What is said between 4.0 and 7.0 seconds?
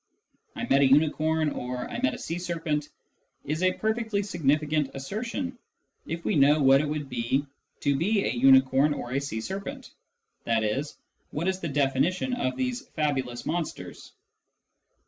significant assertion, if we know what it